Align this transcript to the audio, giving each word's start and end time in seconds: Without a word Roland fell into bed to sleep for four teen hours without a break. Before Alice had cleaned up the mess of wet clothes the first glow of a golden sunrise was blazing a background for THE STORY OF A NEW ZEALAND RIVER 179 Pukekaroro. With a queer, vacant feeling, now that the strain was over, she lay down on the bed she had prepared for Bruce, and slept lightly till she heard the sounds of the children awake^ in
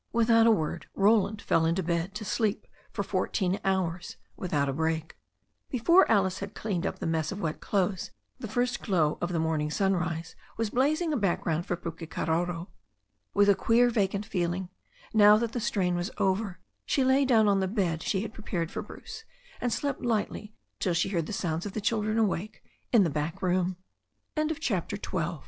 Without 0.11 0.47
a 0.47 0.51
word 0.51 0.87
Roland 0.95 1.43
fell 1.43 1.63
into 1.63 1.83
bed 1.83 2.15
to 2.15 2.25
sleep 2.25 2.65
for 2.91 3.03
four 3.03 3.27
teen 3.27 3.59
hours 3.63 4.17
without 4.35 4.67
a 4.67 4.73
break. 4.73 5.15
Before 5.69 6.09
Alice 6.11 6.39
had 6.39 6.55
cleaned 6.55 6.87
up 6.87 6.97
the 6.97 7.05
mess 7.05 7.31
of 7.31 7.39
wet 7.39 7.61
clothes 7.61 8.09
the 8.39 8.47
first 8.47 8.81
glow 8.81 9.19
of 9.21 9.29
a 9.29 9.37
golden 9.37 9.69
sunrise 9.69 10.35
was 10.57 10.71
blazing 10.71 11.13
a 11.13 11.17
background 11.17 11.67
for 11.67 11.75
THE 11.75 11.81
STORY 11.83 11.93
OF 11.93 12.01
A 12.01 12.03
NEW 12.03 12.25
ZEALAND 12.25 12.29
RIVER 12.55 12.59
179 13.33 13.33
Pukekaroro. 13.35 13.35
With 13.35 13.49
a 13.49 13.63
queer, 13.63 13.89
vacant 13.91 14.25
feeling, 14.25 14.69
now 15.13 15.37
that 15.37 15.51
the 15.51 15.59
strain 15.59 15.93
was 15.93 16.09
over, 16.17 16.57
she 16.87 17.03
lay 17.03 17.23
down 17.23 17.47
on 17.47 17.59
the 17.59 17.67
bed 17.67 18.01
she 18.01 18.21
had 18.21 18.33
prepared 18.33 18.71
for 18.71 18.81
Bruce, 18.81 19.23
and 19.61 19.71
slept 19.71 20.01
lightly 20.01 20.55
till 20.79 20.95
she 20.95 21.09
heard 21.09 21.27
the 21.27 21.31
sounds 21.31 21.67
of 21.67 21.73
the 21.73 21.79
children 21.79 22.17
awake^ 22.17 22.55
in 22.91 23.03